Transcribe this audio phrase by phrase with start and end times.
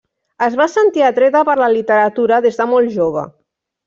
[0.43, 3.27] Es va sentir atreta per la literatura des de molt jove.